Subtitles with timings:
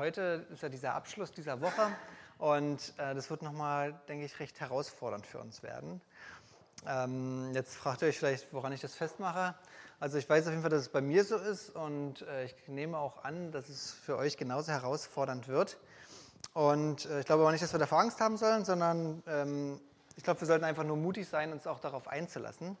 [0.00, 1.94] heute ist ja dieser Abschluss dieser Woche
[2.38, 6.00] und äh, das wird nochmal, denke ich, recht herausfordernd für uns werden.
[6.86, 9.54] Ähm, jetzt fragt ihr euch vielleicht, woran ich das festmache.
[10.00, 12.54] Also ich weiß auf jeden Fall, dass es bei mir so ist und äh, ich
[12.66, 15.76] nehme auch an, dass es für euch genauso herausfordernd wird.
[16.54, 19.82] Und äh, ich glaube aber nicht, dass wir davor Angst haben sollen, sondern ähm,
[20.16, 22.78] ich glaube, wir sollten einfach nur mutig sein, uns auch darauf einzulassen,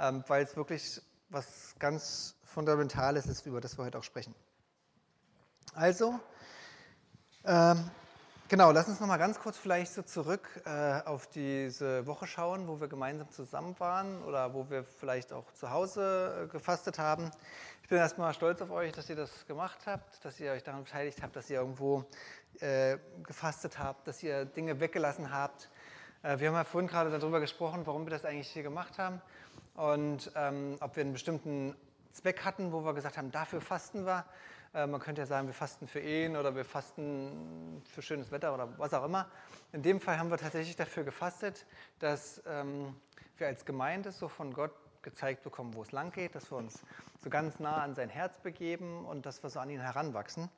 [0.00, 4.34] ähm, weil es wirklich was ganz Fundamentales ist, über das wir heute auch sprechen.
[5.74, 6.20] Also,
[7.44, 7.90] ähm,
[8.48, 12.68] genau, lass uns noch mal ganz kurz vielleicht so zurück äh, auf diese Woche schauen,
[12.68, 17.30] wo wir gemeinsam zusammen waren oder wo wir vielleicht auch zu Hause äh, gefastet haben.
[17.82, 20.84] Ich bin erstmal stolz auf euch, dass ihr das gemacht habt, dass ihr euch daran
[20.84, 22.04] beteiligt habt, dass ihr irgendwo
[22.60, 25.70] äh, gefastet habt, dass ihr Dinge weggelassen habt.
[26.22, 29.22] Äh, wir haben ja vorhin gerade darüber gesprochen, warum wir das eigentlich hier gemacht haben
[29.74, 31.74] und ähm, ob wir einen bestimmten
[32.12, 34.24] Zweck hatten, wo wir gesagt haben, dafür fasten wir.
[34.74, 38.54] Äh, man könnte ja sagen, wir fasten für Ehen oder wir fasten für schönes Wetter
[38.54, 39.28] oder was auch immer.
[39.72, 41.66] In dem Fall haben wir tatsächlich dafür gefastet,
[41.98, 42.94] dass ähm,
[43.36, 44.72] wir als Gemeinde so von Gott
[45.02, 46.80] gezeigt bekommen, wo es lang geht, dass wir uns
[47.22, 50.48] so ganz nah an sein Herz begeben und dass wir so an ihn heranwachsen.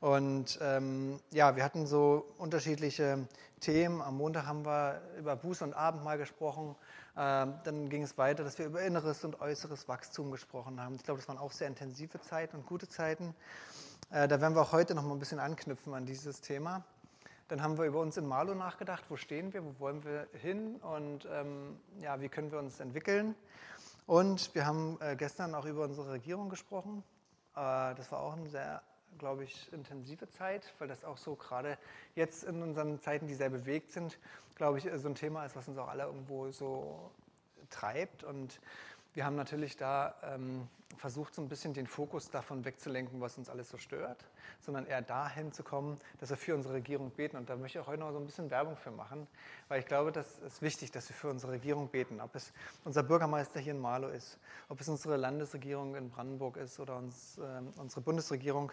[0.00, 3.26] Und ähm, ja, wir hatten so unterschiedliche
[3.60, 4.00] Themen.
[4.00, 6.74] Am Montag haben wir über Buß- und Abendmahl gesprochen.
[7.16, 10.94] Ähm, dann ging es weiter, dass wir über inneres und äußeres Wachstum gesprochen haben.
[10.94, 13.34] Ich glaube, das waren auch sehr intensive Zeiten und gute Zeiten.
[14.10, 16.84] Äh, da werden wir auch heute noch mal ein bisschen anknüpfen an dieses Thema.
[17.48, 20.76] Dann haben wir über uns in Marlow nachgedacht, wo stehen wir, wo wollen wir hin
[20.76, 23.34] und ähm, ja, wie können wir uns entwickeln.
[24.08, 27.04] Und wir haben äh, gestern auch über unsere Regierung gesprochen.
[27.54, 28.80] Äh, das war auch eine sehr,
[29.18, 31.76] glaube ich, intensive Zeit, weil das auch so gerade
[32.14, 34.18] jetzt in unseren Zeiten, die sehr bewegt sind,
[34.54, 37.10] glaube ich, so ein Thema ist, was uns auch alle irgendwo so
[37.68, 38.24] treibt.
[38.24, 38.60] Und
[39.18, 43.48] wir haben natürlich da ähm, versucht, so ein bisschen den Fokus davon wegzulenken, was uns
[43.48, 44.24] alles so stört,
[44.60, 47.36] sondern eher dahin zu kommen, dass wir für unsere Regierung beten.
[47.36, 49.26] Und da möchte ich auch heute noch so ein bisschen Werbung für machen,
[49.66, 52.20] weil ich glaube, das ist wichtig, dass wir für unsere Regierung beten.
[52.20, 52.52] Ob es
[52.84, 57.38] unser Bürgermeister hier in Marlow ist, ob es unsere Landesregierung in Brandenburg ist oder uns,
[57.38, 58.70] äh, unsere Bundesregierung.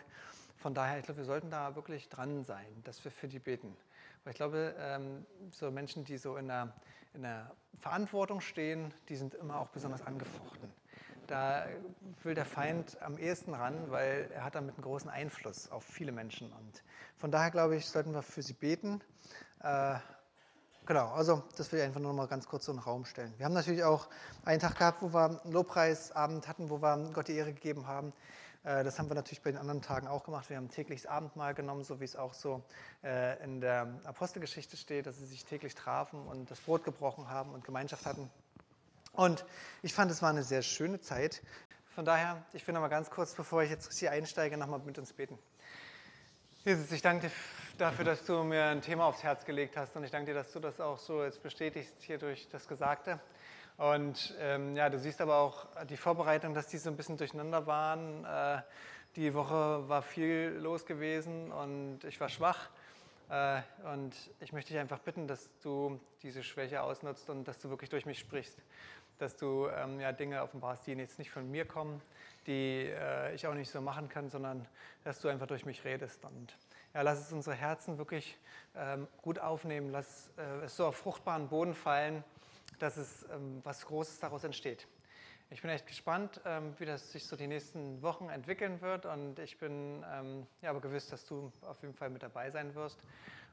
[0.57, 3.75] Von daher, ich glaube, wir sollten da wirklich dran sein, dass wir für die beten.
[4.25, 6.73] Weil ich glaube, ähm, so Menschen, die so in der,
[7.13, 7.49] in der
[7.79, 10.73] Verantwortung stehen, die sind immer auch besonders angefochten
[11.27, 11.65] da
[12.23, 16.11] will der Feind am ehesten ran, weil er hat damit einen großen Einfluss auf viele
[16.11, 16.51] Menschen.
[16.51, 16.83] Und
[17.17, 19.01] von daher glaube ich, sollten wir für sie beten.
[19.61, 19.95] Äh,
[20.85, 23.05] genau, also das will ich einfach nur noch mal ganz kurz so in den Raum
[23.05, 23.33] stellen.
[23.37, 24.07] Wir haben natürlich auch
[24.43, 28.13] einen Tag gehabt, wo wir einen Lobpreisabend hatten, wo wir Gott die Ehre gegeben haben.
[28.65, 30.49] Äh, das haben wir natürlich bei den anderen Tagen auch gemacht.
[30.49, 32.63] Wir haben tägliches Abendmahl genommen, so wie es auch so
[33.03, 37.53] äh, in der Apostelgeschichte steht, dass sie sich täglich trafen und das Brot gebrochen haben
[37.53, 38.29] und Gemeinschaft hatten.
[39.13, 39.45] Und
[39.81, 41.41] ich fand, es war eine sehr schöne Zeit.
[41.93, 44.79] Von daher, ich will noch mal ganz kurz, bevor ich jetzt hier einsteige, noch mal
[44.79, 45.39] mit uns beten.
[46.65, 47.33] Jesus, ich danke dir
[47.77, 50.51] dafür, dass du mir ein Thema aufs Herz gelegt hast und ich danke dir, dass
[50.51, 53.19] du das auch so jetzt bestätigst hier durch das Gesagte.
[53.77, 57.67] Und ähm, ja, du siehst aber auch die Vorbereitung, dass die so ein bisschen durcheinander
[57.67, 58.23] waren.
[58.25, 58.61] Äh,
[59.15, 62.69] die Woche war viel los gewesen und ich war schwach.
[63.29, 63.61] Äh,
[63.93, 67.89] und ich möchte dich einfach bitten, dass du diese Schwäche ausnutzt und dass du wirklich
[67.89, 68.61] durch mich sprichst
[69.17, 72.01] dass du ähm, ja, Dinge offenbarst, die jetzt nicht von mir kommen,
[72.47, 74.67] die äh, ich auch nicht so machen kann, sondern
[75.03, 76.23] dass du einfach durch mich redest.
[76.25, 76.57] Und
[76.93, 78.37] ja, lass es unsere Herzen wirklich
[78.75, 82.23] ähm, gut aufnehmen, lass äh, es so auf fruchtbaren Boden fallen,
[82.79, 84.87] dass es ähm, was Großes daraus entsteht.
[85.51, 89.37] Ich bin echt gespannt, ähm, wie das sich so die nächsten Wochen entwickeln wird und
[89.39, 92.99] ich bin ähm, ja, aber gewiss, dass du auf jeden Fall mit dabei sein wirst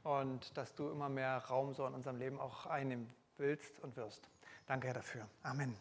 [0.02, 4.28] und dass du immer mehr Raum so in unserem Leben auch einnehmen willst und wirst.
[4.66, 5.28] Danke, Herr, dafür.
[5.42, 5.76] Amen.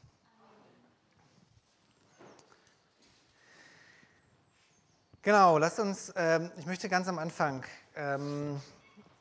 [5.24, 7.64] Genau, lasst uns, ähm, ich möchte ganz am Anfang,
[7.96, 8.60] ähm,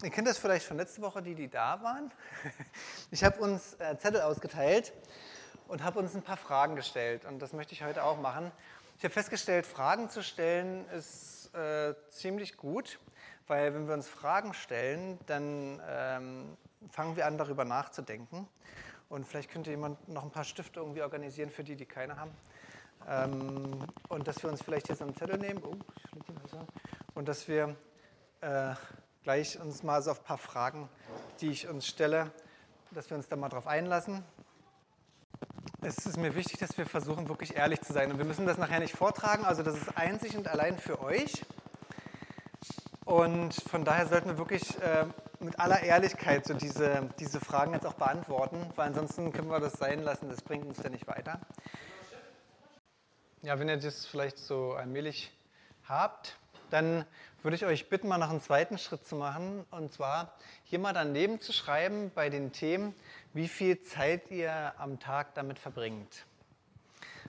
[0.02, 2.10] ihr kennt das vielleicht von letzte Woche, die, die da waren.
[3.10, 4.92] Ich habe uns äh, Zettel ausgeteilt
[5.68, 8.52] und habe uns ein paar Fragen gestellt und das möchte ich heute auch machen.
[8.98, 12.98] Ich habe festgestellt, Fragen zu stellen ist äh, ziemlich gut,
[13.46, 16.56] weil wenn wir uns Fragen stellen, dann ähm,
[16.90, 18.46] fangen wir an, darüber nachzudenken.
[19.08, 22.30] Und vielleicht könnte jemand noch ein paar Stifte irgendwie organisieren für die, die keine haben.
[23.08, 25.62] Ähm, und dass wir uns vielleicht jetzt einen Zettel nehmen.
[25.64, 25.74] Oh,
[27.14, 27.74] und dass wir
[28.40, 28.74] äh,
[29.22, 30.88] gleich uns mal so auf ein paar Fragen,
[31.40, 32.30] die ich uns stelle,
[32.92, 34.24] dass wir uns da mal drauf einlassen.
[35.82, 38.10] Es ist mir wichtig, dass wir versuchen, wirklich ehrlich zu sein.
[38.10, 39.44] Und wir müssen das nachher nicht vortragen.
[39.44, 41.44] Also das ist einzig und allein für euch.
[43.04, 45.06] Und von daher sollten wir wirklich äh,
[45.40, 49.72] mit aller Ehrlichkeit so diese, diese Fragen jetzt auch beantworten, weil ansonsten können wir das
[49.74, 51.40] sein lassen, das bringt uns ja nicht weiter.
[53.42, 55.32] Ja, wenn ihr das vielleicht so allmählich
[55.88, 56.36] habt,
[56.70, 57.04] dann
[57.42, 59.64] würde ich euch bitten, mal noch einen zweiten Schritt zu machen.
[59.70, 60.34] Und zwar
[60.64, 62.94] hier mal daneben zu schreiben bei den Themen,
[63.32, 66.26] wie viel Zeit ihr am Tag damit verbringt.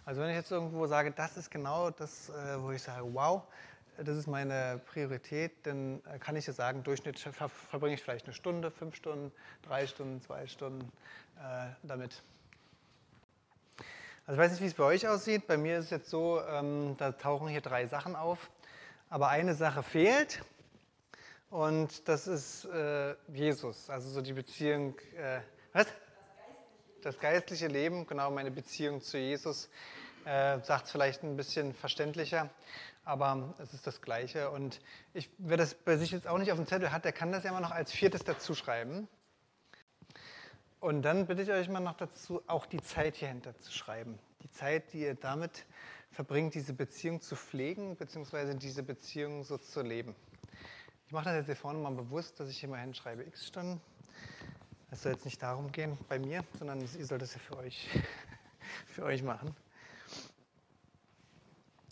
[0.05, 3.43] Also wenn ich jetzt irgendwo sage, das ist genau das, äh, wo ich sage, wow,
[3.97, 7.23] das ist meine Priorität, dann äh, kann ich ja sagen, durchschnittlich
[7.69, 10.91] verbringe ich vielleicht eine Stunde, fünf Stunden, drei Stunden, zwei Stunden
[11.37, 12.23] äh, damit.
[14.25, 15.47] Also ich weiß nicht, wie es bei euch aussieht.
[15.47, 18.49] Bei mir ist es jetzt so, ähm, da tauchen hier drei Sachen auf.
[19.11, 20.41] Aber eine Sache fehlt
[21.49, 25.41] und das ist äh, Jesus, also so die Beziehung, äh,
[25.73, 25.87] was?
[27.01, 29.69] Das geistliche Leben, genau meine Beziehung zu Jesus,
[30.23, 32.49] äh, sagt es vielleicht ein bisschen verständlicher,
[33.03, 34.49] aber es ist das Gleiche.
[34.49, 34.79] Und
[35.13, 37.43] ich, wer das bei sich jetzt auch nicht auf dem Zettel hat, der kann das
[37.43, 39.09] ja immer noch als viertes dazu schreiben.
[40.79, 44.17] Und dann bitte ich euch mal noch dazu, auch die Zeit hierhinter zu schreiben.
[44.41, 45.65] Die Zeit, die ihr damit
[46.11, 50.15] verbringt, diese Beziehung zu pflegen, beziehungsweise diese Beziehung so zu leben.
[51.07, 53.81] Ich mache das jetzt hier vorne mal bewusst, dass ich hier mal hinschreibe x Stunden.
[54.91, 57.87] Es soll jetzt nicht darum gehen bei mir, sondern ihr sollt das ja für euch,
[58.87, 59.55] für euch machen.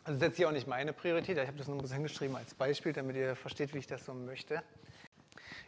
[0.04, 1.98] Also das ist jetzt hier auch nicht meine Priorität, ich habe das nur ein bisschen
[1.98, 4.64] hingeschrieben als Beispiel, damit ihr versteht, wie ich das so möchte.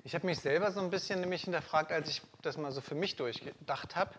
[0.03, 2.95] Ich habe mich selber so ein bisschen nämlich hinterfragt, als ich das mal so für
[2.95, 4.15] mich durchgedacht habe.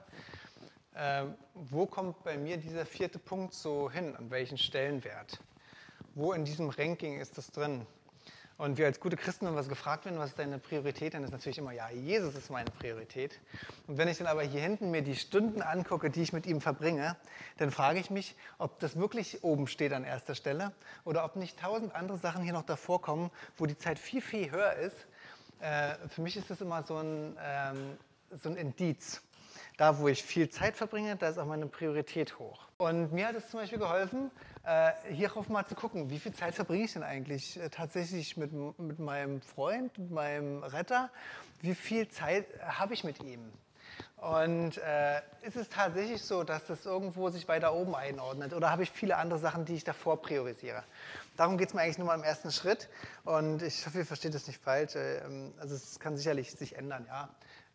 [0.94, 1.24] Äh,
[1.54, 4.14] wo kommt bei mir dieser vierte Punkt so hin?
[4.16, 5.40] An welchen Stellenwert?
[6.14, 7.86] Wo in diesem Ranking ist das drin?
[8.58, 11.32] Und wir als gute Christen, wenn wir gefragt werden, was ist deine Priorität, dann ist
[11.32, 13.40] natürlich immer, ja, Jesus ist meine Priorität.
[13.86, 16.60] Und wenn ich dann aber hier hinten mir die Stunden angucke, die ich mit ihm
[16.60, 17.16] verbringe,
[17.56, 20.72] dann frage ich mich, ob das wirklich oben steht an erster Stelle
[21.04, 24.50] oder ob nicht tausend andere Sachen hier noch davor kommen, wo die Zeit viel, viel
[24.50, 25.06] höher ist
[25.62, 27.96] äh, für mich ist das immer so ein, ähm,
[28.42, 29.22] so ein Indiz.
[29.82, 32.68] Da, wo ich viel Zeit verbringe, da ist auch meine Priorität hoch.
[32.78, 34.30] Und mir hat es zum Beispiel geholfen,
[34.64, 38.52] äh, hierauf mal zu gucken, wie viel Zeit verbringe ich denn eigentlich äh, tatsächlich mit,
[38.52, 41.10] mit meinem Freund, mit meinem Retter?
[41.62, 43.40] Wie viel Zeit habe ich mit ihm?
[44.18, 48.84] Und äh, ist es tatsächlich so, dass das irgendwo sich weiter oben einordnet oder habe
[48.84, 50.84] ich viele andere Sachen, die ich davor priorisiere?
[51.36, 52.88] Darum geht es mir eigentlich nur mal im ersten Schritt
[53.24, 54.92] und ich hoffe, ihr versteht das nicht falsch.
[54.94, 57.30] Ähm, also es kann sicherlich sich ändern, ja.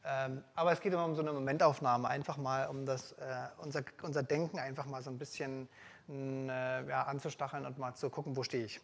[0.09, 3.83] Ähm, aber es geht immer um so eine Momentaufnahme, einfach mal um das, äh, unser,
[4.03, 5.67] unser Denken einfach mal so ein bisschen
[6.09, 8.79] äh, ja, anzustacheln und mal zu gucken, wo stehe ich.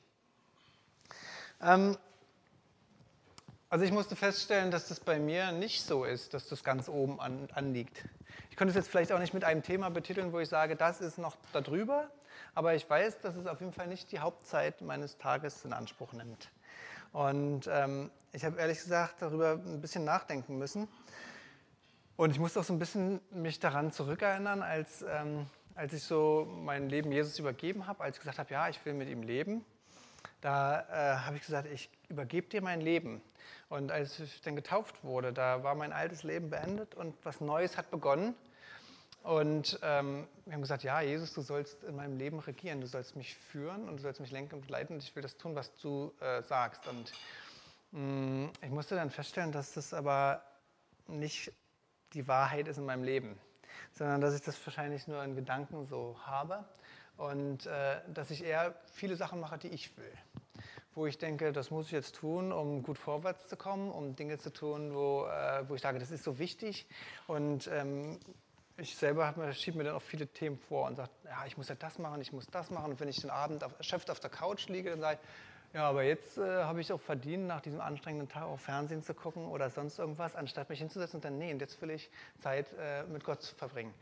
[1.62, 1.98] Ähm,
[3.70, 7.22] also ich musste feststellen, dass das bei mir nicht so ist, dass das ganz oben
[7.22, 8.04] an, anliegt.
[8.50, 11.00] Ich könnte es jetzt vielleicht auch nicht mit einem Thema betiteln, wo ich sage, das
[11.00, 12.10] ist noch darüber,
[12.54, 16.12] aber ich weiß, dass es auf jeden Fall nicht die Hauptzeit meines Tages in Anspruch
[16.12, 16.50] nimmt.
[17.14, 20.88] Und ähm, ich habe ehrlich gesagt darüber ein bisschen nachdenken müssen.
[22.18, 25.46] Und ich musste auch so ein bisschen mich daran zurückerinnern, als, ähm,
[25.76, 28.94] als ich so mein Leben Jesus übergeben habe, als ich gesagt habe, ja, ich will
[28.94, 29.64] mit ihm leben.
[30.42, 33.22] Da äh, habe ich gesagt, ich übergebe dir mein Leben.
[33.70, 37.78] Und als ich dann getauft wurde, da war mein altes Leben beendet und was Neues
[37.78, 38.36] hat begonnen.
[39.24, 43.16] Und ähm, wir haben gesagt, ja, Jesus, du sollst in meinem Leben regieren, du sollst
[43.16, 45.74] mich führen und du sollst mich lenken und leiten und ich will das tun, was
[45.76, 46.86] du äh, sagst.
[46.88, 47.14] Und
[47.92, 50.44] mh, mm, ich musste dann feststellen, dass das aber
[51.08, 51.54] nicht
[52.14, 53.40] die Wahrheit ist in meinem Leben,
[53.94, 56.66] sondern dass ich das wahrscheinlich nur in Gedanken so habe
[57.16, 60.12] und äh, dass ich eher viele Sachen mache, die ich will
[60.96, 64.38] wo ich denke, das muss ich jetzt tun, um gut vorwärts zu kommen, um Dinge
[64.38, 66.86] zu tun, wo, äh, wo ich sage, das ist so wichtig.
[67.28, 68.20] Und ähm,
[68.78, 71.76] ich selber schiebe mir dann auch viele Themen vor und sage, ja, ich muss ja
[71.76, 72.92] das machen, ich muss das machen.
[72.92, 75.90] Und wenn ich den Abend auf, erschöpft auf der Couch liege, dann sage ich, ja,
[75.90, 79.48] aber jetzt äh, habe ich auch verdient, nach diesem anstrengenden Tag auch Fernsehen zu gucken
[79.48, 82.12] oder sonst irgendwas, anstatt mich hinzusetzen und dann, nee, und jetzt will ich
[82.42, 83.94] Zeit äh, mit Gott zu verbringen.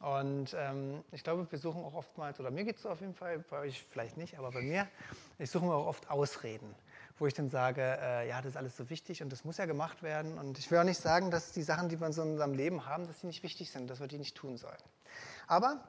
[0.00, 3.38] Und ähm, ich glaube, wir suchen auch oftmals, oder mir geht es auf jeden Fall,
[3.50, 4.88] bei euch vielleicht nicht, aber bei mir,
[5.38, 6.74] ich suche mir auch oft Ausreden,
[7.22, 9.66] wo ich dann sage, äh, ja, das ist alles so wichtig und das muss ja
[9.66, 10.38] gemacht werden.
[10.38, 12.84] Und ich will auch nicht sagen, dass die Sachen, die wir in so unserem Leben
[12.84, 14.82] haben, dass die nicht wichtig sind, dass wir die nicht tun sollen.
[15.46, 15.80] Aber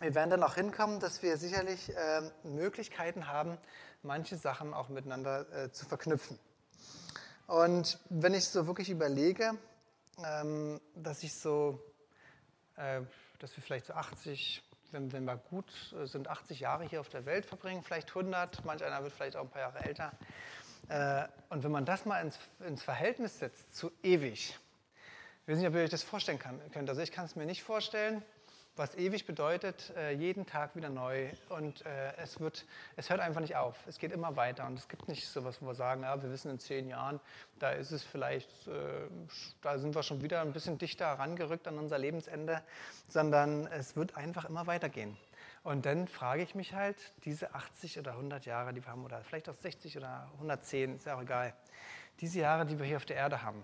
[0.00, 3.58] wir werden dann auch hinkommen, dass wir sicherlich äh, Möglichkeiten haben,
[4.02, 6.36] manche Sachen auch miteinander äh, zu verknüpfen.
[7.46, 9.52] Und wenn ich so wirklich überlege,
[10.24, 11.78] ähm, dass ich so
[12.74, 13.02] äh,
[13.38, 15.66] dass wir vielleicht so 80, wenn, wenn wir gut
[16.00, 19.36] äh, sind, 80 Jahre hier auf der Welt verbringen, vielleicht 100, manch einer wird vielleicht
[19.36, 20.12] auch ein paar Jahre älter.
[20.88, 24.58] Äh, und wenn man das mal ins, ins Verhältnis setzt zu ewig,
[25.42, 26.88] ich weiß nicht, ob ihr euch das vorstellen könnt.
[26.88, 28.22] Also ich kann es mir nicht vorstellen,
[28.76, 31.28] was ewig bedeutet, äh, jeden Tag wieder neu.
[31.48, 32.64] Und äh, es, wird,
[32.96, 33.76] es hört einfach nicht auf.
[33.86, 34.66] Es geht immer weiter.
[34.66, 37.20] Und es gibt nicht so was, wo wir sagen, ja, wir wissen in zehn Jahren,
[37.58, 39.08] da ist es vielleicht, äh,
[39.60, 42.62] da sind wir schon wieder ein bisschen dichter herangerückt an unser Lebensende,
[43.08, 45.16] sondern es wird einfach immer weitergehen.
[45.62, 49.20] Und dann frage ich mich halt, diese 80 oder 100 Jahre, die wir haben, oder
[49.22, 51.52] vielleicht auch 60 oder 110, ist ja auch egal,
[52.20, 53.62] diese Jahre, die wir hier auf der Erde haben,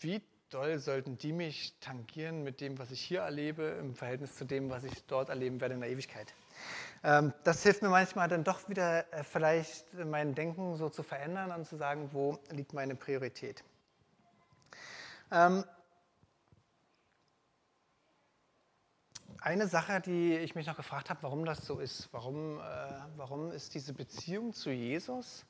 [0.00, 4.44] wie doll sollten die mich tangieren mit dem, was ich hier erlebe, im Verhältnis zu
[4.44, 6.34] dem, was ich dort erleben werde in der Ewigkeit?
[7.04, 11.50] Ähm, das hilft mir manchmal dann doch wieder äh, vielleicht mein Denken so zu verändern
[11.50, 13.64] und zu sagen, wo liegt meine Priorität.
[15.30, 15.64] Ähm,
[19.40, 22.08] eine Sache, die ich mich noch gefragt habe, warum das so ist.
[22.12, 22.62] Warum, äh,
[23.16, 25.44] warum ist diese Beziehung zu Jesus,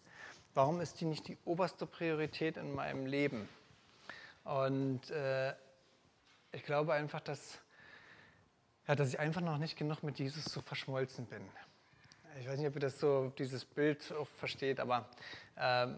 [0.54, 3.48] warum ist die nicht die oberste Priorität in meinem Leben?
[4.44, 5.54] Und äh,
[6.52, 7.58] ich glaube einfach, dass,
[8.86, 11.42] ja, dass ich einfach noch nicht genug mit Jesus so verschmolzen bin.
[12.40, 15.08] Ich weiß nicht, ob ihr das so, dieses Bild auch versteht, aber
[15.56, 15.88] äh,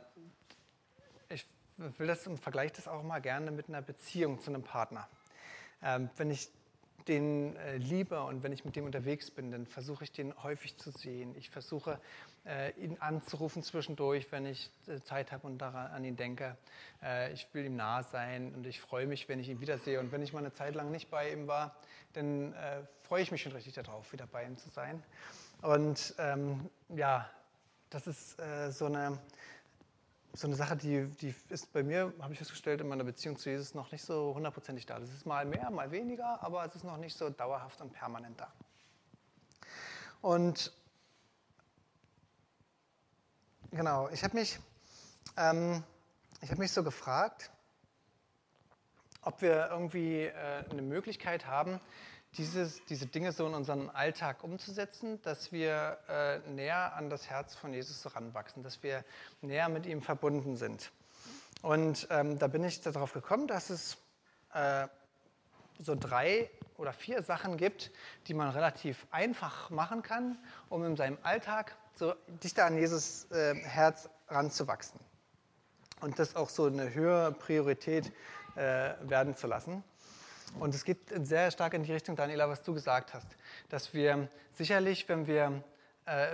[1.29, 1.47] ich
[1.77, 5.09] will das und vergleiche das auch mal gerne mit einer Beziehung zu einem Partner.
[5.83, 6.49] Ähm, wenn ich
[7.09, 10.77] den äh, liebe und wenn ich mit dem unterwegs bin, dann versuche ich den häufig
[10.77, 11.35] zu sehen.
[11.37, 11.99] Ich versuche äh,
[12.77, 16.57] ihn anzurufen zwischendurch, wenn ich äh, Zeit habe und daran, an ihn denke.
[17.03, 19.99] Äh, ich will ihm nah sein und ich freue mich, wenn ich ihn wiedersehe.
[19.99, 21.77] Und wenn ich mal eine Zeit lang nicht bei ihm war,
[22.13, 25.03] dann äh, freue ich mich schon richtig darauf, wieder bei ihm zu sein.
[25.63, 27.29] Und ähm, ja,
[27.91, 29.19] das ist äh, so eine
[30.37, 33.51] so eine Sache, die, die ist bei mir, habe ich festgestellt, in meiner Beziehung zu
[33.51, 34.99] Jesus noch nicht so hundertprozentig da.
[34.99, 38.41] Das ist mal mehr, mal weniger, aber es ist noch nicht so dauerhaft und permanent
[38.41, 38.53] da.
[40.23, 40.73] Und
[43.75, 44.59] genau, ich habe mich,
[45.37, 45.83] ähm,
[46.49, 47.51] hab mich so gefragt,
[49.23, 51.81] ob wir irgendwie äh, eine Möglichkeit haben,
[52.37, 57.55] dieses, diese Dinge so in unseren Alltag umzusetzen, dass wir äh, näher an das Herz
[57.55, 59.05] von Jesus heranwachsen, dass wir
[59.41, 60.91] näher mit ihm verbunden sind.
[61.63, 63.97] Und ähm, da bin ich darauf gekommen, dass es
[64.53, 64.87] äh,
[65.79, 67.91] so drei oder vier Sachen gibt,
[68.27, 70.39] die man relativ einfach machen kann,
[70.69, 74.99] um in seinem Alltag so dichter an Jesus äh, Herz ranzuwachsen.
[76.01, 78.13] Und das auch so eine höhere Priorität
[78.57, 79.83] äh, werden zu lassen.
[80.61, 83.27] Und es geht sehr stark in die Richtung, Daniela, was du gesagt hast,
[83.69, 85.65] dass wir sicherlich, wenn wir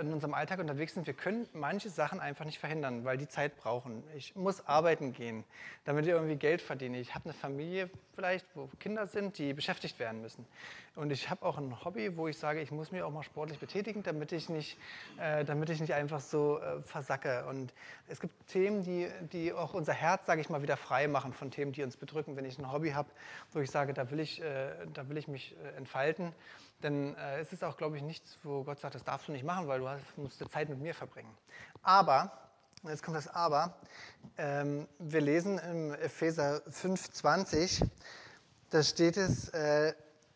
[0.01, 3.55] in unserem Alltag unterwegs sind, wir können manche Sachen einfach nicht verhindern, weil die Zeit
[3.55, 4.03] brauchen.
[4.17, 5.45] Ich muss arbeiten gehen,
[5.85, 6.99] damit ich irgendwie Geld verdiene.
[6.99, 10.45] Ich habe eine Familie vielleicht, wo Kinder sind, die beschäftigt werden müssen.
[10.95, 13.59] Und ich habe auch ein Hobby, wo ich sage, ich muss mich auch mal sportlich
[13.59, 14.77] betätigen, damit ich nicht,
[15.17, 17.45] äh, damit ich nicht einfach so äh, versacke.
[17.45, 17.73] Und
[18.09, 21.49] es gibt Themen, die, die auch unser Herz, sage ich mal, wieder frei machen von
[21.49, 22.35] Themen, die uns bedrücken.
[22.35, 23.09] Wenn ich ein Hobby habe,
[23.53, 26.33] wo ich sage, da will ich, äh, da will ich mich äh, entfalten,
[26.83, 29.43] denn äh, es ist auch, glaube ich, nichts, wo Gott sagt, das darfst du nicht
[29.43, 31.35] machen, weil du hast, musst Zeit mit mir verbringen.
[31.81, 32.31] Aber,
[32.83, 33.77] jetzt kommt das Aber,
[34.37, 37.87] ähm, wir lesen im Epheser 5,20,
[38.69, 39.93] da steht es, äh,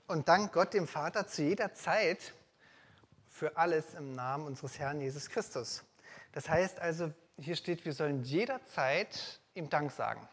[0.08, 2.34] und dank Gott dem Vater zu jeder Zeit
[3.30, 5.84] für alles im Namen unseres Herrn Jesus Christus.
[6.32, 10.28] Das heißt also, hier steht, wir sollen jederzeit ihm Dank sagen.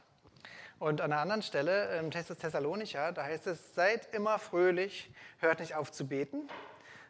[0.82, 5.12] Und an einer anderen Stelle, im Text des Thessalonicher, da heißt es, seid immer fröhlich,
[5.38, 6.48] hört nicht auf zu beten.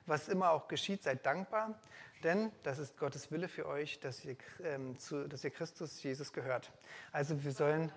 [0.05, 1.81] Was immer auch geschieht, seid dankbar,
[2.23, 6.35] denn das ist Gottes Wille für euch, dass ihr, ähm, zu, dass ihr Christus Jesus
[6.35, 6.71] gehört.
[7.13, 7.91] Also wir sollen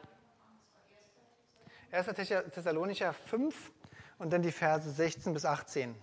[1.92, 2.06] 1.
[2.54, 3.74] Thessalonicher 5
[4.18, 5.94] und dann die Verse 16 bis 18.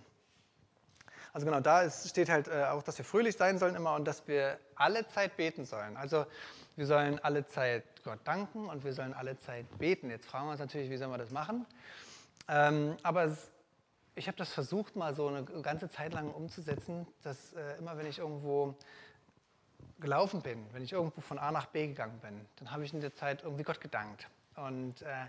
[1.33, 4.05] Also genau, da ist, steht halt äh, auch, dass wir fröhlich sein sollen immer und
[4.05, 5.97] dass wir alle Zeit beten sollen.
[5.97, 6.27] Also
[6.75, 10.09] wir sollen alle Zeit Gott danken und wir sollen alle Zeit beten.
[10.09, 11.65] Jetzt fragen wir uns natürlich, wie sollen wir das machen?
[12.47, 13.51] Ähm, aber es,
[14.15, 18.05] ich habe das versucht, mal so eine ganze Zeit lang umzusetzen, dass äh, immer, wenn
[18.05, 18.75] ich irgendwo
[19.99, 23.01] gelaufen bin, wenn ich irgendwo von A nach B gegangen bin, dann habe ich in
[23.01, 24.27] der Zeit irgendwie Gott gedankt.
[24.55, 25.25] Und äh,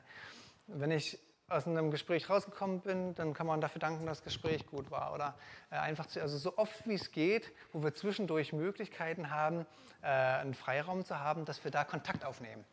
[0.66, 4.67] wenn ich aus einem Gespräch rausgekommen bin, dann kann man dafür danken, dass das Gespräch
[4.67, 5.13] gut war.
[5.13, 5.35] Oder
[5.71, 9.67] äh, einfach, zu, also so oft wie es geht, wo wir zwischendurch Möglichkeiten haben,
[10.03, 12.65] äh, einen Freiraum zu haben, dass wir da Kontakt aufnehmen.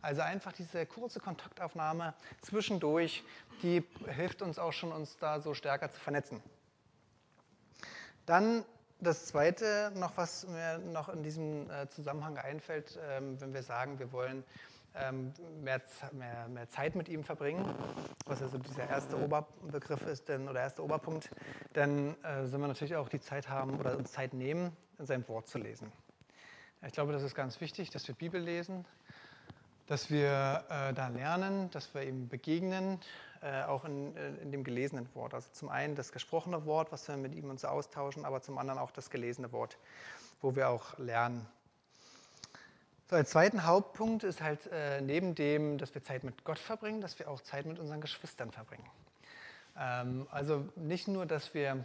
[0.00, 3.24] Also einfach diese kurze Kontaktaufnahme zwischendurch,
[3.62, 6.42] die hilft uns auch schon, uns da so stärker zu vernetzen.
[8.26, 8.64] Dann
[9.00, 13.98] das Zweite, noch was mir noch in diesem äh, Zusammenhang einfällt, ähm, wenn wir sagen,
[13.98, 14.44] wir wollen
[15.62, 15.80] mehr,
[16.12, 17.64] mehr, mehr, Zeit mit ihm verbringen,
[18.26, 21.30] was also dieser erste Oberbegriff ist, denn, oder erste Oberpunkt,
[21.72, 25.26] dann äh, sollen wir natürlich auch die Zeit haben oder uns Zeit nehmen, in seinem
[25.28, 25.92] Wort zu lesen.
[26.86, 28.84] Ich glaube, das ist ganz wichtig, dass wir Bibel lesen,
[29.86, 33.00] dass wir äh, da lernen, dass wir ihm begegnen,
[33.42, 35.34] äh, auch in, äh, in, dem gelesenen Wort.
[35.34, 38.78] Also zum einen das gesprochene Wort, was wir mit ihm uns austauschen, aber zum anderen
[38.78, 39.78] auch das gelesene Wort,
[40.40, 41.46] wo wir auch lernen.
[43.10, 47.00] So, als zweiten Hauptpunkt ist halt äh, neben dem, dass wir Zeit mit Gott verbringen,
[47.00, 48.88] dass wir auch Zeit mit unseren Geschwistern verbringen.
[49.76, 51.84] Ähm, also nicht nur, dass wir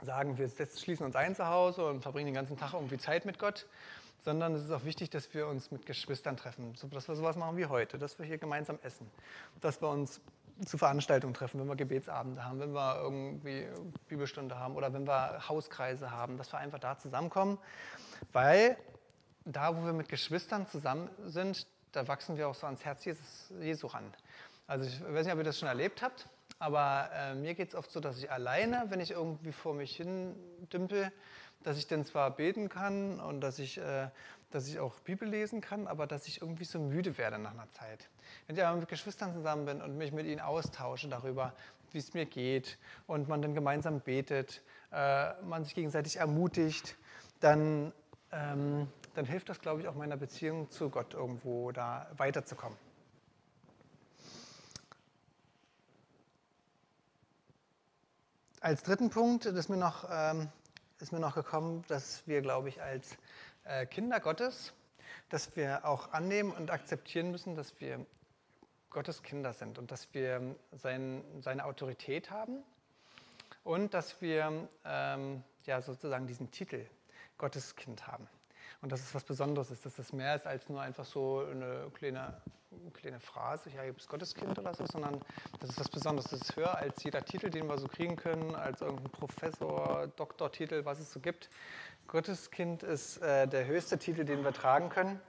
[0.00, 3.40] sagen, wir schließen uns ein zu Hause und verbringen den ganzen Tag irgendwie Zeit mit
[3.40, 3.66] Gott,
[4.24, 7.56] sondern es ist auch wichtig, dass wir uns mit Geschwistern treffen, dass wir sowas machen
[7.56, 9.10] wie heute, dass wir hier gemeinsam essen,
[9.60, 10.20] dass wir uns
[10.64, 13.66] zu Veranstaltungen treffen, wenn wir Gebetsabende haben, wenn wir irgendwie
[14.06, 17.58] Bibelstunde haben oder wenn wir Hauskreise haben, dass wir einfach da zusammenkommen,
[18.32, 18.76] weil
[19.44, 23.52] da, wo wir mit Geschwistern zusammen sind, da wachsen wir auch so ans Herz Jesus,
[23.60, 24.12] Jesu ran.
[24.66, 27.74] Also ich weiß nicht, ob ihr das schon erlebt habt, aber äh, mir geht es
[27.74, 30.34] oft so, dass ich alleine, wenn ich irgendwie vor mich hin
[30.72, 31.12] dümpel,
[31.62, 34.08] dass ich dann zwar beten kann und dass ich, äh,
[34.50, 37.68] dass ich auch Bibel lesen kann, aber dass ich irgendwie so müde werde nach einer
[37.70, 38.08] Zeit.
[38.46, 41.52] Wenn ich aber mit Geschwistern zusammen bin und mich mit ihnen austausche darüber,
[41.92, 46.96] wie es mir geht und man dann gemeinsam betet, äh, man sich gegenseitig ermutigt,
[47.40, 47.92] dann,
[48.30, 52.78] ähm, dann hilft das, glaube ich, auch meiner Beziehung zu Gott irgendwo da weiterzukommen.
[58.60, 60.48] Als dritten Punkt ist mir noch ähm,
[61.02, 63.18] ist mir noch gekommen, dass wir, glaube ich, als
[63.64, 64.72] äh, Kinder Gottes,
[65.30, 68.06] dass wir auch annehmen und akzeptieren müssen, dass wir
[68.88, 72.62] Gottes Kinder sind und dass wir sein, seine Autorität haben
[73.64, 76.86] und dass wir ähm, ja, sozusagen diesen Titel
[77.36, 78.28] Gottes Kind haben.
[78.82, 81.90] Und dass es was Besonderes ist, dass das mehr ist als nur einfach so eine
[81.94, 82.34] kleine
[82.92, 85.20] kleine Phrase, ja, du bist Gotteskind oder so, sondern
[85.60, 86.30] das ist was Besonderes.
[86.30, 90.84] Das ist höher als jeder Titel, den wir so kriegen können, als irgendein Professor, Doktortitel,
[90.84, 91.50] was es so gibt.
[92.06, 95.20] Gotteskind ist äh, der höchste Titel, den wir tragen können.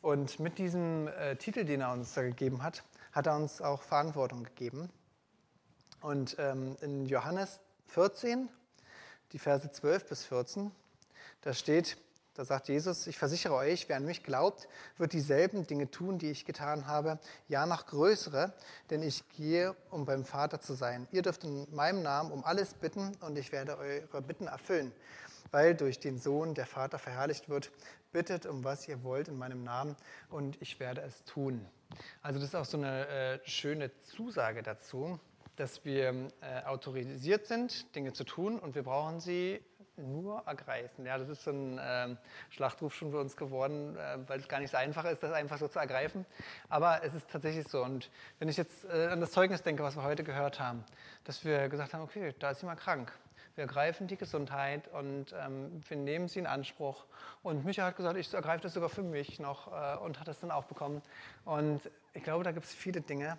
[0.00, 2.82] Und mit diesem äh, Titel, den er uns da gegeben hat,
[3.12, 4.90] hat er uns auch Verantwortung gegeben.
[6.00, 8.48] Und ähm, in Johannes 14,
[9.32, 10.72] die Verse 12 bis 14,
[11.42, 11.96] da steht,
[12.34, 16.30] da sagt Jesus, ich versichere euch, wer an mich glaubt, wird dieselben Dinge tun, die
[16.30, 18.54] ich getan habe, ja noch größere,
[18.88, 21.06] denn ich gehe, um beim Vater zu sein.
[21.12, 24.92] Ihr dürft in meinem Namen um alles bitten und ich werde eure Bitten erfüllen,
[25.50, 27.70] weil durch den Sohn der Vater verherrlicht wird.
[28.12, 29.96] Bittet um was ihr wollt in meinem Namen
[30.30, 31.66] und ich werde es tun.
[32.22, 35.18] Also das ist auch so eine äh, schöne Zusage dazu,
[35.56, 39.60] dass wir äh, autorisiert sind, Dinge zu tun und wir brauchen sie
[40.02, 41.06] nur ergreifen.
[41.06, 42.16] Ja, das ist so ein äh,
[42.50, 45.58] Schlachtruf schon für uns geworden, äh, weil es gar nicht so einfach ist, das einfach
[45.58, 46.26] so zu ergreifen.
[46.68, 47.82] Aber es ist tatsächlich so.
[47.82, 50.84] Und wenn ich jetzt äh, an das Zeugnis denke, was wir heute gehört haben,
[51.24, 53.12] dass wir gesagt haben, okay, da ist jemand krank.
[53.54, 57.04] Wir ergreifen die Gesundheit und ähm, wir nehmen sie in Anspruch.
[57.42, 60.40] Und Micha hat gesagt, ich ergreife das sogar für mich noch äh, und hat das
[60.40, 61.02] dann auch bekommen.
[61.44, 61.82] Und
[62.14, 63.36] ich glaube, da gibt es viele Dinge,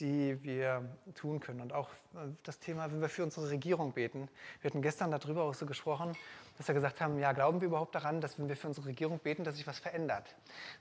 [0.00, 1.60] die wir tun können.
[1.60, 4.28] Und auch äh, das Thema, wenn wir für unsere Regierung beten.
[4.60, 6.16] Wir hatten gestern darüber auch so gesprochen,
[6.56, 9.18] dass wir gesagt haben, ja, glauben wir überhaupt daran, dass wenn wir für unsere Regierung
[9.18, 10.34] beten, dass sich was verändert?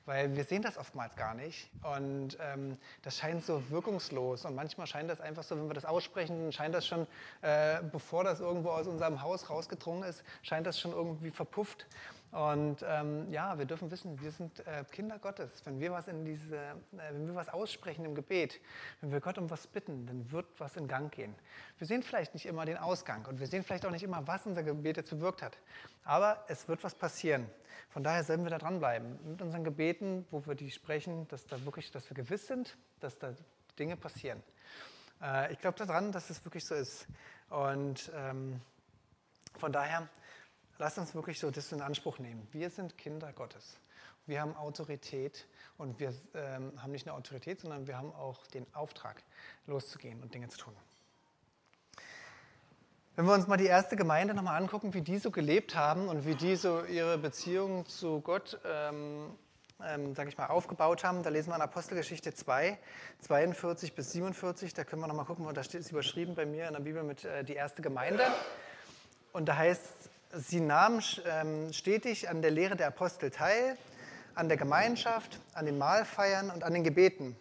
[0.05, 1.69] Weil wir sehen das oftmals gar nicht.
[1.81, 4.45] Und ähm, das scheint so wirkungslos.
[4.45, 7.07] Und manchmal scheint das einfach so, wenn wir das aussprechen, scheint das schon,
[7.41, 11.87] äh, bevor das irgendwo aus unserem Haus rausgedrungen ist, scheint das schon irgendwie verpufft.
[12.33, 15.51] Und ähm, ja, wir dürfen wissen, wir sind äh, Kinder Gottes.
[15.65, 16.73] Wenn wir was in diese, äh,
[17.11, 18.59] wenn wir was aussprechen im Gebet,
[19.01, 21.35] wenn wir Gott um was bitten, dann wird was in Gang gehen.
[21.77, 24.47] Wir sehen vielleicht nicht immer den Ausgang und wir sehen vielleicht auch nicht immer, was
[24.47, 25.59] unser Gebet jetzt bewirkt hat.
[26.05, 27.47] Aber es wird was passieren.
[27.89, 31.63] Von daher sollten wir da dranbleiben mit unseren Gebeten, wo wir die sprechen, dass da
[31.65, 33.35] wirklich, dass wir gewiss sind, dass da
[33.77, 34.41] Dinge passieren.
[35.21, 37.05] Äh, ich glaube daran, dass es wirklich so ist.
[37.51, 38.59] Und ähm,
[39.59, 40.09] von daher
[40.77, 42.47] lasst uns wirklich so das in Anspruch nehmen.
[42.51, 43.77] Wir sind Kinder Gottes.
[44.25, 48.65] Wir haben Autorität und wir ähm, haben nicht nur Autorität, sondern wir haben auch den
[48.73, 49.21] Auftrag,
[49.67, 50.73] loszugehen und Dinge zu tun.
[53.15, 56.25] Wenn wir uns mal die erste Gemeinde nochmal angucken, wie die so gelebt haben und
[56.25, 59.37] wie die so ihre Beziehung zu Gott, ähm,
[59.85, 62.79] ähm, sage ich mal, aufgebaut haben, da lesen wir in Apostelgeschichte 2,
[63.19, 66.73] 42 bis 47, da können wir nochmal gucken, da steht es überschrieben bei mir in
[66.73, 68.23] der Bibel mit äh, die erste Gemeinde.
[69.31, 73.77] Und da heißt es, Sie nahmen ähm, stetig an der Lehre der Apostel teil,
[74.33, 77.35] an der Gemeinschaft, an den Mahlfeiern und an den Gebeten.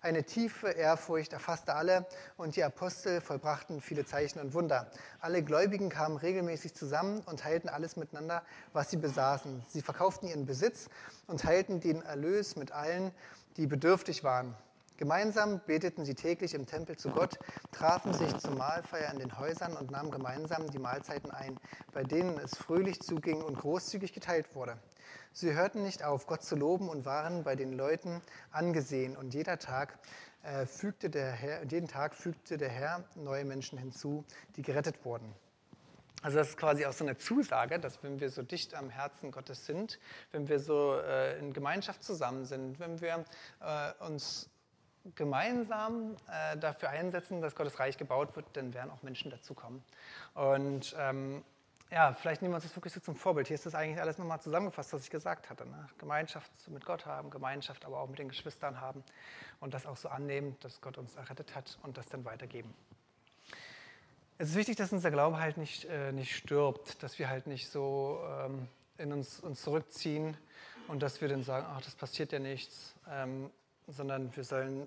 [0.00, 2.06] Eine tiefe Ehrfurcht erfasste alle
[2.38, 4.90] und die Apostel vollbrachten viele Zeichen und Wunder.
[5.20, 9.62] Alle Gläubigen kamen regelmäßig zusammen und teilten alles miteinander, was sie besaßen.
[9.68, 10.88] Sie verkauften ihren Besitz
[11.26, 13.12] und teilten den Erlös mit allen,
[13.58, 14.56] die bedürftig waren.
[15.00, 17.38] Gemeinsam beteten sie täglich im Tempel zu Gott,
[17.72, 21.58] trafen sich zur Mahlfeier in den Häusern und nahmen gemeinsam die Mahlzeiten ein,
[21.94, 24.76] bei denen es fröhlich zuging und großzügig geteilt wurde.
[25.32, 29.16] Sie hörten nicht auf, Gott zu loben und waren bei den Leuten angesehen.
[29.16, 29.98] Und jeder Tag,
[30.42, 35.34] äh, fügte der Herr, jeden Tag fügte der Herr neue Menschen hinzu, die gerettet wurden.
[36.20, 39.30] Also das ist quasi auch so eine Zusage, dass wenn wir so dicht am Herzen
[39.30, 39.98] Gottes sind,
[40.30, 43.24] wenn wir so äh, in Gemeinschaft zusammen sind, wenn wir
[43.60, 44.50] äh, uns
[45.14, 49.82] gemeinsam äh, dafür einsetzen, dass Gottes Reich gebaut wird, dann werden auch Menschen dazukommen.
[50.34, 51.44] Und ähm,
[51.90, 53.48] ja, vielleicht nehmen wir uns das wirklich so zum Vorbild.
[53.48, 55.66] Hier ist das eigentlich alles nochmal zusammengefasst, was ich gesagt hatte.
[55.66, 55.88] Ne?
[55.98, 59.02] Gemeinschaft mit Gott haben, Gemeinschaft aber auch mit den Geschwistern haben
[59.58, 62.72] und das auch so annehmen, dass Gott uns errettet hat und das dann weitergeben.
[64.38, 67.68] Es ist wichtig, dass unser Glaube halt nicht, äh, nicht stirbt, dass wir halt nicht
[67.68, 70.36] so ähm, in uns, uns zurückziehen
[70.86, 73.50] und dass wir dann sagen, ach, das passiert ja nichts, ähm,
[73.88, 74.86] sondern wir sollen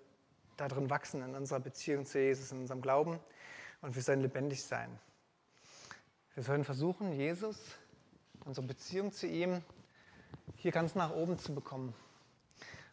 [0.57, 3.19] darin wachsen in unserer Beziehung zu Jesus, in unserem Glauben
[3.81, 4.99] und wir sollen lebendig sein.
[6.35, 7.57] Wir sollen versuchen, Jesus,
[8.45, 9.61] unsere Beziehung zu ihm,
[10.55, 11.93] hier ganz nach oben zu bekommen.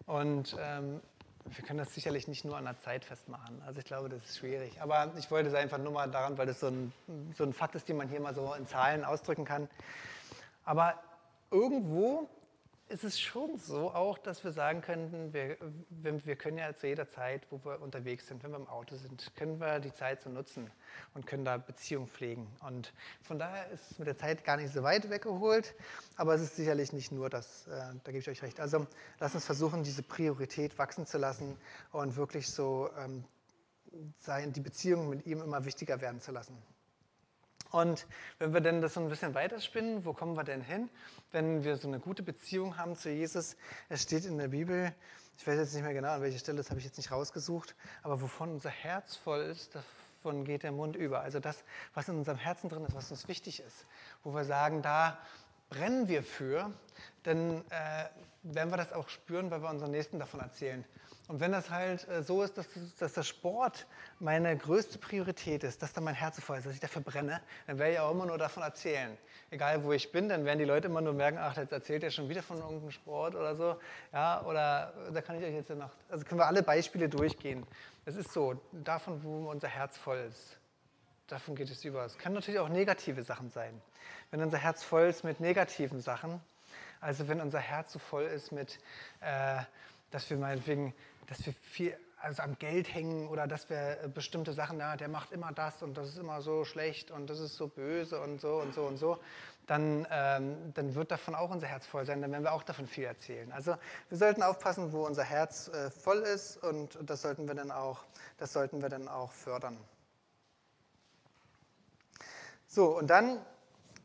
[0.07, 1.01] Und ähm,
[1.47, 3.63] wir können das sicherlich nicht nur an der Zeit festmachen.
[3.63, 4.81] Also ich glaube, das ist schwierig.
[4.83, 6.93] Aber ich wollte es einfach nur mal daran, weil das so ein,
[7.37, 9.69] so ein Fakt ist, den man hier mal so in Zahlen ausdrücken kann.
[10.65, 10.95] Aber
[11.51, 12.29] irgendwo
[12.91, 15.57] ist es schon so auch, dass wir sagen könnten, wir,
[16.01, 19.33] wir können ja zu jeder Zeit, wo wir unterwegs sind, wenn wir im Auto sind,
[19.37, 20.69] können wir die Zeit so nutzen
[21.15, 22.49] und können da Beziehung pflegen.
[22.67, 25.75] Und von daher ist es mit der Zeit gar nicht so weit weggeholt,
[26.17, 27.71] aber es ist sicherlich nicht nur das, äh,
[28.03, 28.59] da gebe ich euch recht.
[28.59, 28.87] Also
[29.21, 31.57] lasst uns versuchen, diese Priorität wachsen zu lassen
[31.93, 33.25] und wirklich so ähm,
[34.19, 36.61] sein, die Beziehung mit ihm immer wichtiger werden zu lassen.
[37.71, 38.07] Und
[38.39, 40.89] wenn wir denn das so ein bisschen weiterspinnen, wo kommen wir denn hin,
[41.31, 43.57] wenn wir so eine gute Beziehung haben zu Jesus?
[43.89, 44.93] Es steht in der Bibel,
[45.39, 47.75] ich weiß jetzt nicht mehr genau, an welcher Stelle, das habe ich jetzt nicht rausgesucht,
[48.03, 51.21] aber wovon unser Herz voll ist, davon geht der Mund über.
[51.21, 51.63] Also das,
[51.95, 53.87] was in unserem Herzen drin ist, was uns wichtig ist,
[54.25, 55.19] wo wir sagen, da
[55.71, 56.73] brennen wir für,
[57.23, 58.05] dann äh,
[58.43, 60.85] werden wir das auch spüren, weil wir unseren Nächsten davon erzählen.
[61.31, 62.67] Und wenn das halt äh, so ist, dass,
[62.99, 63.87] dass der Sport
[64.19, 67.79] meine größte Priorität ist, dass da mein Herz voll ist, dass ich dafür brenne, dann
[67.79, 69.17] werde ich auch immer nur davon erzählen.
[69.53, 72.11] Egal wo ich bin, dann werden die Leute immer nur merken, ach, jetzt erzählt er
[72.11, 73.77] schon wieder von irgendeinem Sport oder so.
[74.13, 77.65] Ja, oder da kann ich euch jetzt noch, also können wir alle Beispiele durchgehen.
[78.07, 80.59] Es ist so, davon, wo unser Herz voll ist.
[81.29, 82.05] Davon geht es über.
[82.07, 83.81] Es können natürlich auch negative Sachen sein.
[84.33, 86.41] Wenn unser Herz voll ist mit negativen Sachen,
[87.01, 88.81] also wenn unser Herz so voll ist mit,
[89.21, 89.61] äh,
[90.11, 90.93] dass wir meinetwegen
[91.31, 95.09] dass wir viel also am Geld hängen oder dass wir äh, bestimmte Sachen, ja, der
[95.09, 98.41] macht immer das und das ist immer so schlecht und das ist so böse und
[98.41, 99.19] so und so und so,
[99.67, 102.87] dann, ähm, dann wird davon auch unser Herz voll sein, dann werden wir auch davon
[102.87, 103.51] viel erzählen.
[103.53, 103.77] Also
[104.11, 108.05] wir sollten aufpassen, wo unser Herz äh, voll ist und das sollten wir dann auch,
[108.37, 109.79] das sollten wir dann auch fördern.
[112.67, 113.39] So, und dann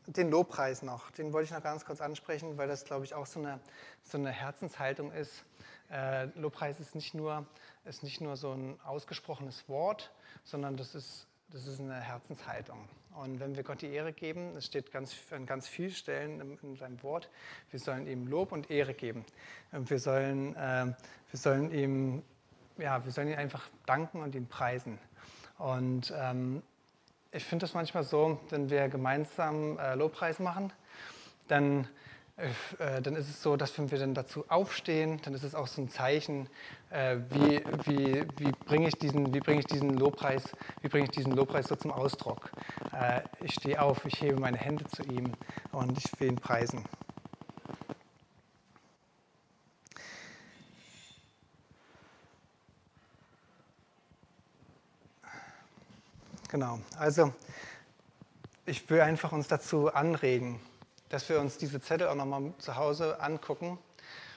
[0.06, 3.26] den Lobpreis noch, den wollte ich noch ganz kurz ansprechen, weil das, glaube ich, auch
[3.26, 3.60] so eine,
[4.04, 5.44] so eine Herzenshaltung ist
[5.90, 7.46] äh, Lobpreis ist nicht, nur,
[7.84, 10.12] ist nicht nur so ein ausgesprochenes Wort,
[10.44, 12.88] sondern das ist, das ist eine Herzenshaltung.
[13.14, 16.58] Und wenn wir Gott die Ehre geben, es steht ganz, an ganz vielen Stellen in,
[16.62, 17.30] in seinem Wort,
[17.70, 19.24] wir sollen ihm Lob und Ehre geben.
[19.72, 20.86] Wir sollen, äh,
[21.30, 22.22] wir sollen ihm,
[22.76, 24.98] ja, wir sollen ihm einfach danken und ihn preisen.
[25.58, 26.62] Und ähm,
[27.32, 30.72] ich finde das manchmal so, wenn wir gemeinsam äh, Lobpreis machen,
[31.48, 31.88] dann
[32.36, 35.66] äh, dann ist es so, dass wenn wir dann dazu aufstehen, dann ist es auch
[35.66, 36.48] so ein Zeichen,
[36.90, 40.42] äh, wie, wie, wie bringe ich, diesen, ich diesen Lobpreis,
[40.82, 42.50] wie bringe ich diesen Lobpreis so zum Ausdruck.
[42.92, 45.32] Äh, ich stehe auf, ich hebe meine Hände zu ihm
[45.72, 46.84] und ich will ihn preisen.
[56.50, 57.32] Genau, also
[58.66, 60.60] ich will einfach uns dazu anregen,
[61.08, 63.78] dass wir uns diese Zettel auch nochmal zu Hause angucken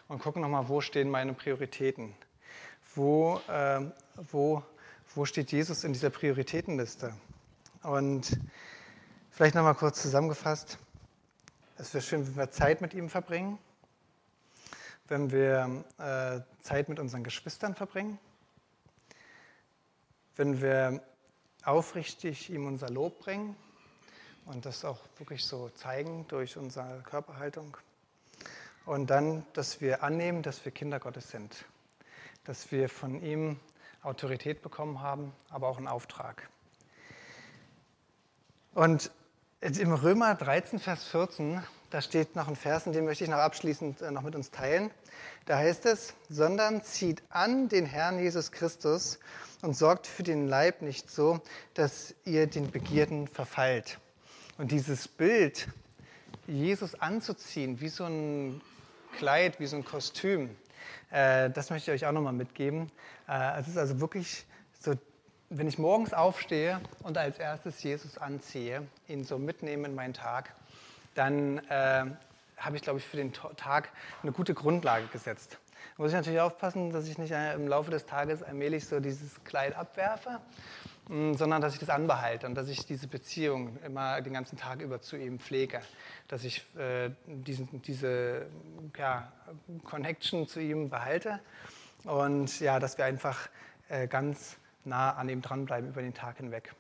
[0.08, 2.14] und gucken nochmal, wo stehen meine Prioritäten.
[2.96, 3.82] Wo, äh,
[4.32, 4.64] wo,
[5.16, 7.14] wo steht Jesus in dieser Prioritätenliste?
[7.84, 8.40] Und
[9.32, 10.78] vielleicht nochmal kurz zusammengefasst,
[11.78, 13.58] es wäre schön, wenn wir Zeit mit ihm verbringen,
[15.08, 18.20] wenn wir äh, Zeit mit unseren Geschwistern verbringen,
[20.36, 21.02] wenn wir
[21.64, 23.56] aufrichtig ihm unser Lob bringen
[24.46, 27.78] und das auch wirklich so zeigen durch unsere Körperhaltung.
[28.86, 31.66] Und dann, dass wir annehmen, dass wir Kinder Gottes sind,
[32.46, 33.60] dass wir von ihm
[34.02, 36.50] Autorität bekommen haben, aber auch einen Auftrag.
[38.74, 39.12] Und
[39.62, 44.02] im Römer 13, Vers 14, da steht noch ein Vers, den möchte ich noch abschließend
[44.02, 44.92] äh, noch mit uns teilen.
[45.46, 49.20] Da heißt es, sondern zieht an den Herrn Jesus Christus
[49.62, 51.42] und sorgt für den Leib nicht so,
[51.74, 54.00] dass ihr den Begierden verfallt.
[54.60, 55.70] Und dieses Bild,
[56.46, 58.60] Jesus anzuziehen, wie so ein
[59.16, 60.50] Kleid, wie so ein Kostüm,
[61.12, 62.92] äh, das möchte ich euch auch nochmal mitgeben.
[63.30, 64.46] Äh, es ist also wirklich
[64.78, 64.96] so,
[65.50, 70.54] wenn ich morgens aufstehe und als erstes Jesus anziehe, ihn so mitnehme in meinen Tag,
[71.16, 72.08] dann äh,
[72.58, 73.94] habe ich, glaube ich, für den Tag
[74.24, 75.58] eine gute Grundlage gesetzt.
[75.96, 79.78] muss ich natürlich aufpassen, dass ich nicht im Laufe des Tages allmählich so dieses Kleid
[79.78, 80.42] abwerfe,
[81.10, 85.02] sondern dass ich das anbehalte und dass ich diese Beziehung immer den ganzen Tag über
[85.02, 85.82] zu ihm pflege.
[86.28, 88.46] Dass ich äh, diesen, diese
[88.96, 89.32] ja,
[89.84, 91.40] Connection zu ihm behalte
[92.04, 93.50] und ja, dass wir einfach
[93.90, 96.76] äh, ganz nah an ihm dranbleiben über den Tag hinweg.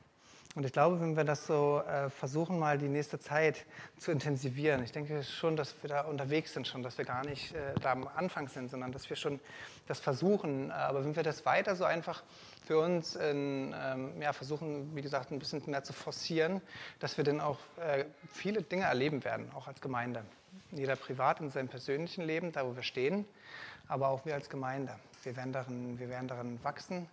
[0.55, 3.65] Und ich glaube, wenn wir das so äh, versuchen, mal die nächste Zeit
[3.99, 7.53] zu intensivieren, ich denke schon, dass wir da unterwegs sind schon, dass wir gar nicht
[7.53, 9.39] äh, da am Anfang sind, sondern dass wir schon
[9.87, 10.71] das versuchen.
[10.71, 12.23] Aber wenn wir das weiter so einfach
[12.65, 16.61] für uns in, ähm, ja, versuchen, wie gesagt, ein bisschen mehr zu forcieren,
[16.99, 20.23] dass wir dann auch äh, viele Dinge erleben werden, auch als Gemeinde.
[20.71, 23.25] Jeder privat in seinem persönlichen Leben, da wo wir stehen,
[23.89, 24.95] aber auch wir als Gemeinde.
[25.23, 27.09] Wir werden darin, wir werden darin wachsen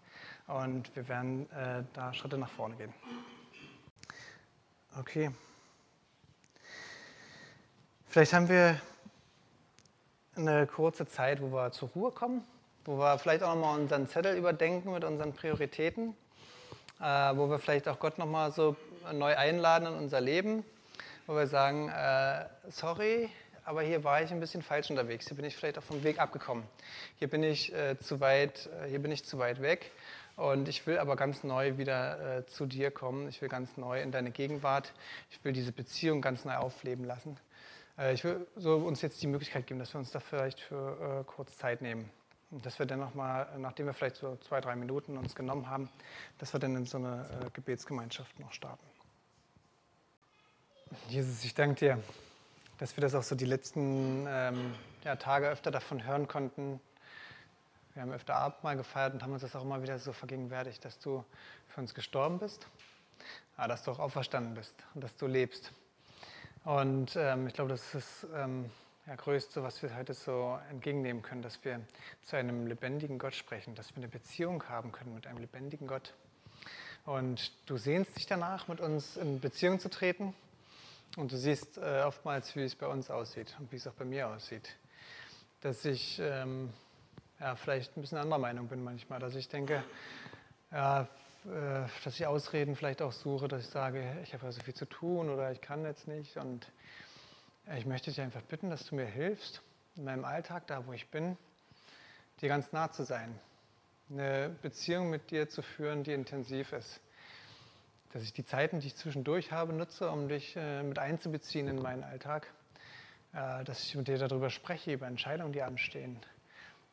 [0.47, 2.95] und wir werden äh, da Schritte nach vorne gehen.
[4.97, 5.31] Okay.
[8.07, 8.81] Vielleicht haben wir
[10.37, 12.45] eine kurze Zeit, wo wir zur Ruhe kommen,
[12.85, 16.15] wo wir vielleicht auch nochmal unseren Zettel überdenken mit unseren Prioritäten,
[17.01, 17.05] äh,
[17.37, 18.77] wo wir vielleicht auch Gott nochmal so
[19.13, 20.65] neu einladen in unser Leben,
[21.27, 23.31] wo wir sagen, äh, sorry,
[23.67, 25.27] aber hier war ich ein bisschen falsch unterwegs.
[25.27, 26.65] Hier bin ich vielleicht auch vom Weg abgekommen.
[27.19, 29.91] Hier bin ich äh, zu weit, äh, hier bin ich zu weit weg.
[30.37, 33.29] Und ich will aber ganz neu wieder äh, zu dir kommen.
[33.29, 34.93] Ich will ganz neu in deine Gegenwart.
[35.31, 37.37] Ich will diese Beziehung ganz neu aufleben lassen.
[37.99, 41.23] Äh, ich will so uns jetzt die Möglichkeit geben, dass wir uns da vielleicht für
[41.23, 42.09] äh, kurz Zeit nehmen.
[42.53, 45.89] Und dass wir dann nochmal, nachdem wir vielleicht so zwei, drei Minuten uns genommen haben,
[46.39, 48.87] dass wir dann in so eine äh, Gebetsgemeinschaft noch starten.
[51.09, 51.99] Jesus, ich danke dir
[52.79, 56.81] dass wir das auch so die letzten ähm, ja, Tage öfter davon hören konnten.
[57.95, 60.99] Wir haben öfter Abendmahl gefeiert und haben uns das auch immer wieder so vergegenwärtigt, dass
[60.99, 61.25] du
[61.69, 62.67] für uns gestorben bist,
[63.57, 65.73] aber dass du auch auferstanden bist und dass du lebst.
[66.65, 68.71] Und ähm, ich glaube, das ist das ähm,
[69.07, 71.81] ja, Größte, was wir heute so entgegennehmen können, dass wir
[72.25, 76.13] zu einem lebendigen Gott sprechen, dass wir eine Beziehung haben können mit einem lebendigen Gott.
[77.05, 80.35] Und du sehnst dich danach, mit uns in Beziehung zu treten.
[81.17, 84.05] Und du siehst äh, oftmals, wie es bei uns aussieht und wie es auch bei
[84.05, 84.77] mir aussieht.
[85.63, 86.71] Dass ich ähm,
[87.41, 89.83] ja, vielleicht ein bisschen anderer Meinung bin manchmal, dass ich denke,
[90.71, 91.09] ja,
[91.47, 94.75] äh, dass ich Ausreden vielleicht auch suche, dass ich sage, ich habe ja so viel
[94.75, 96.37] zu tun oder ich kann jetzt nicht.
[96.37, 96.71] Und
[97.75, 99.63] ich möchte dich einfach bitten, dass du mir hilfst,
[99.97, 101.39] in meinem Alltag, da wo ich bin,
[102.43, 103.35] dir ganz nah zu sein.
[104.11, 107.01] Eine Beziehung mit dir zu führen, die intensiv ist
[108.17, 111.83] dass ich die Zeiten, die ich zwischendurch habe, nutze, um dich äh, mit einzubeziehen in
[111.83, 112.51] meinen Alltag.
[113.35, 116.19] Äh, dass ich mit dir darüber spreche, über Entscheidungen, die anstehen.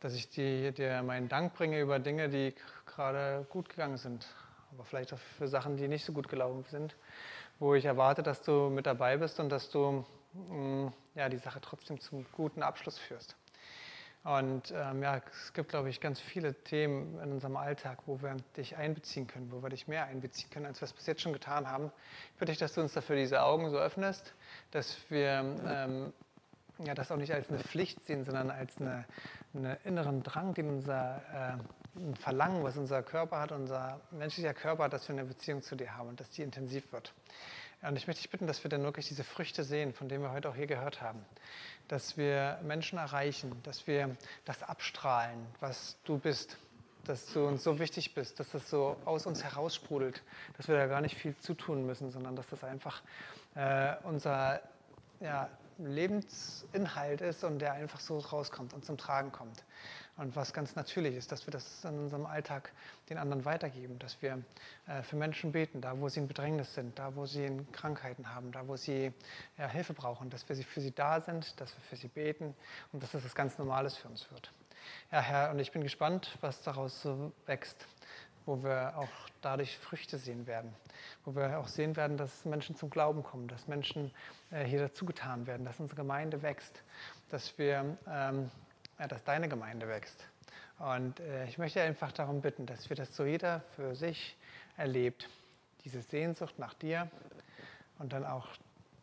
[0.02, 2.54] Dass ich dir, dir meinen Dank bringe über Dinge, die
[2.86, 4.28] gerade gut gegangen sind,
[4.74, 6.94] aber vielleicht auch für Sachen, die nicht so gut gelaufen sind,
[7.58, 11.38] wo ich erwarte, dass du mit dabei bist und dass du mh, mm, ja, die
[11.38, 13.38] Sache trotzdem zum guten Abschluss führst.
[14.24, 18.38] Und ähm, ja, es gibt, glaube ich, ganz viele Themen in unserem Alltag, wo wir
[18.56, 21.34] dich einbeziehen können, wo wir dich mehr einbeziehen können, als wir es bis jetzt schon
[21.34, 21.92] getan haben.
[22.34, 24.34] Ich bitte dich, dass du uns dafür diese Augen so öffnest,
[24.72, 26.14] dass wir ähm,
[26.80, 29.06] ja, das auch nicht als eine Pflicht sehen, sondern als einen
[29.56, 34.86] eine inneren Drang, den unser äh, ein Verlangen, was unser Körper hat, unser menschlicher Körper
[34.86, 37.14] hat, dass wir eine Beziehung zu dir haben und dass die intensiv wird.
[37.88, 40.32] Und ich möchte dich bitten, dass wir dann wirklich diese Früchte sehen, von denen wir
[40.32, 41.26] heute auch hier gehört haben.
[41.90, 44.16] Dass wir Menschen erreichen, dass wir
[44.46, 46.58] das abstrahlen, was du bist,
[47.06, 50.22] dass du uns so wichtig bist, dass das so aus uns heraussprudelt,
[50.56, 53.02] dass wir da gar nicht viel zutun müssen, sondern dass das einfach
[53.56, 54.62] äh, unser
[55.20, 59.64] ja, Lebensinhalt ist und der einfach so rauskommt und zum Tragen kommt.
[60.16, 62.72] Und was ganz natürlich ist, dass wir das in unserem Alltag
[63.10, 64.44] den anderen weitergeben, dass wir
[64.86, 68.52] äh, für Menschen beten, da wo sie in Bedrängnis sind, da wo sie Krankheiten haben,
[68.52, 69.12] da wo sie
[69.58, 72.54] ja, Hilfe brauchen, dass wir für sie da sind, dass wir für sie beten
[72.92, 74.52] und dass das was ganz Normales für uns wird.
[75.12, 77.88] Ja, Herr, und ich bin gespannt, was daraus so wächst,
[78.46, 80.76] wo wir auch dadurch Früchte sehen werden,
[81.26, 84.12] wo wir auch sehen werden, dass Menschen zum Glauben kommen, dass Menschen
[84.52, 86.84] äh, hier dazugetan werden, dass unsere Gemeinde wächst,
[87.30, 88.52] dass wir ähm,
[89.04, 90.24] ja, dass deine Gemeinde wächst.
[90.80, 94.38] Und äh, ich möchte einfach darum bitten, dass wir das so jeder für sich
[94.78, 95.28] erlebt,
[95.84, 97.12] diese Sehnsucht nach dir
[98.00, 98.48] und dann auch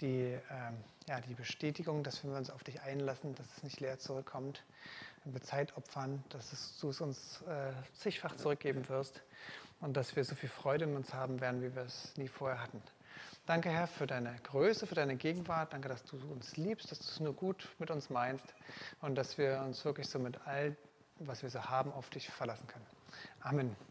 [0.00, 3.98] die, ähm, ja, die Bestätigung, dass wir uns auf dich einlassen, dass es nicht leer
[3.98, 4.64] zurückkommt,
[5.24, 9.20] wenn wir Zeit opfern, dass es, du es uns äh, zigfach zurückgeben wirst
[9.82, 12.62] und dass wir so viel Freude in uns haben werden, wie wir es nie vorher
[12.62, 12.80] hatten.
[13.46, 15.72] Danke, Herr, für deine Größe, für deine Gegenwart.
[15.72, 18.54] Danke, dass du uns liebst, dass du es nur gut mit uns meinst
[19.00, 20.76] und dass wir uns wirklich so mit all,
[21.18, 22.86] was wir so haben, auf dich verlassen können.
[23.40, 23.89] Amen.